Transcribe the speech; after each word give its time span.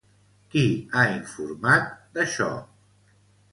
Qui 0.55 0.63
ha 0.93 1.03
informat 1.17 1.93
d'això? 2.17 2.51